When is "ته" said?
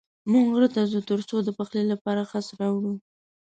0.75-0.81